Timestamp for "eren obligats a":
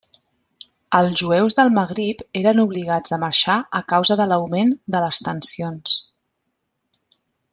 2.41-3.21